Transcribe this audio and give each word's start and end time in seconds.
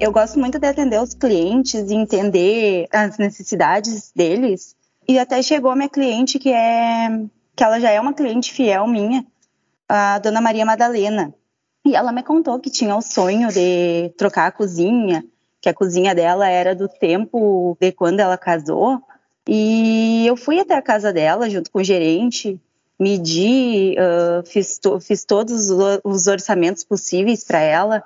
Eu 0.00 0.12
gosto 0.12 0.38
muito 0.38 0.60
de 0.60 0.66
atender 0.66 1.00
os 1.02 1.12
clientes 1.12 1.90
e 1.90 1.94
entender 1.94 2.86
as 2.92 3.18
necessidades 3.18 4.12
deles. 4.14 4.76
E 5.08 5.18
até 5.18 5.42
chegou 5.42 5.72
a 5.72 5.76
minha 5.76 5.88
cliente 5.88 6.38
que 6.38 6.52
é 6.52 7.08
que 7.56 7.64
ela 7.64 7.80
já 7.80 7.90
é 7.90 8.00
uma 8.00 8.14
cliente 8.14 8.52
fiel 8.52 8.86
minha, 8.86 9.26
a 9.88 10.20
dona 10.20 10.40
Maria 10.40 10.64
Madalena. 10.64 11.34
E 11.84 11.96
ela 11.96 12.12
me 12.12 12.22
contou 12.22 12.60
que 12.60 12.70
tinha 12.70 12.94
o 12.94 13.02
sonho 13.02 13.48
de 13.48 14.10
trocar 14.16 14.46
a 14.46 14.52
cozinha, 14.52 15.24
que 15.60 15.68
a 15.68 15.74
cozinha 15.74 16.14
dela 16.14 16.48
era 16.48 16.76
do 16.76 16.88
tempo 16.88 17.76
de 17.80 17.90
quando 17.90 18.20
ela 18.20 18.38
casou. 18.38 19.02
E 19.48 20.24
eu 20.24 20.36
fui 20.36 20.60
até 20.60 20.74
a 20.74 20.82
casa 20.82 21.12
dela 21.12 21.50
junto 21.50 21.72
com 21.72 21.80
o 21.80 21.84
gerente, 21.84 22.60
medi, 22.96 23.96
uh, 23.98 24.46
fiz, 24.46 24.78
to 24.78 25.00
fiz 25.00 25.24
todos 25.24 25.70
os 26.04 26.28
orçamentos 26.28 26.84
possíveis 26.84 27.42
para 27.42 27.58
ela 27.58 28.04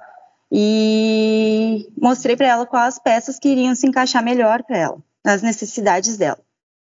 e 0.54 1.88
mostrei 1.98 2.36
para 2.36 2.48
ela 2.48 2.66
quais 2.66 2.98
peças 2.98 3.38
que 3.38 3.48
iriam 3.48 3.74
se 3.74 3.86
encaixar 3.86 4.22
melhor 4.22 4.62
para 4.62 4.76
ela, 4.76 4.98
as 5.24 5.40
necessidades 5.40 6.18
dela. 6.18 6.38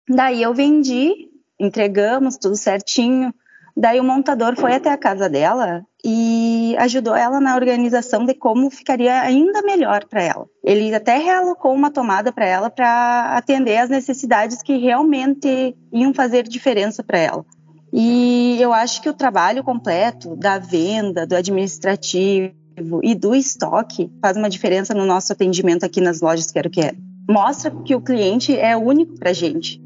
Daí 0.09 0.42
eu 0.42 0.55
vendi, 0.55 1.28
entregamos 1.59 2.38
tudo 2.38 2.56
certinho. 2.56 3.34
Daí 3.77 4.00
o 4.00 4.05
montador 4.05 4.56
foi 4.56 4.74
até 4.74 4.91
a 4.91 4.96
casa 4.96 5.28
dela 5.28 5.84
e 6.02 6.74
ajudou 6.78 7.14
ela 7.14 7.38
na 7.38 7.55
organização 7.55 8.24
de 8.24 8.33
como 8.33 8.70
ficaria 8.70 9.20
ainda 9.20 9.61
melhor 9.61 10.06
para 10.06 10.22
ela. 10.22 10.47
Ele 10.64 10.92
até 10.95 11.19
realocou 11.19 11.74
uma 11.74 11.91
tomada 11.91 12.33
para 12.33 12.47
ela 12.47 12.70
para 12.70 13.36
atender 13.36 13.77
as 13.77 13.91
necessidades 13.91 14.62
que 14.62 14.78
realmente 14.78 15.77
iam 15.92 16.14
fazer 16.14 16.48
diferença 16.48 17.05
para 17.05 17.19
ela. 17.19 17.45
E 17.92 18.56
eu 18.58 18.72
acho 18.72 19.02
que 19.02 19.08
o 19.08 19.14
trabalho 19.14 19.62
completo 19.62 20.34
da 20.34 20.58
venda, 20.58 21.27
do 21.27 21.36
administrativo 21.36 22.59
e 23.03 23.14
do 23.14 23.34
estoque 23.34 24.11
faz 24.20 24.36
uma 24.36 24.48
diferença 24.48 24.95
no 24.95 25.06
nosso 25.06 25.33
atendimento 25.33 25.84
aqui 25.84 26.00
nas 26.00 26.20
lojas 26.20 26.50
Quero 26.50 26.70
Quero. 26.70 26.97
Mostra 27.28 27.70
que 27.70 27.95
o 27.95 28.00
cliente 28.00 28.56
é 28.56 28.77
único 28.77 29.19
para 29.19 29.33
gente. 29.33 29.81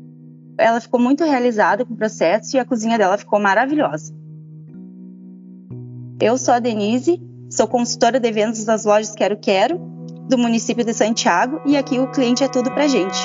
Ela 0.56 0.80
ficou 0.80 1.00
muito 1.00 1.24
realizada 1.24 1.84
com 1.84 1.94
o 1.94 1.96
processo 1.96 2.56
e 2.56 2.60
a 2.60 2.64
cozinha 2.64 2.96
dela 2.96 3.18
ficou 3.18 3.40
maravilhosa. 3.40 4.14
Eu 6.20 6.38
sou 6.38 6.54
a 6.54 6.58
Denise, 6.58 7.20
sou 7.50 7.66
consultora 7.66 8.20
de 8.20 8.30
vendas 8.30 8.64
das 8.64 8.84
lojas 8.84 9.14
Quero 9.14 9.36
Quero, 9.36 9.78
do 10.28 10.38
município 10.38 10.84
de 10.84 10.94
Santiago, 10.94 11.60
e 11.66 11.76
aqui 11.76 11.98
o 11.98 12.10
cliente 12.10 12.42
é 12.42 12.48
tudo 12.48 12.70
para 12.70 12.88
gente. 12.88 13.18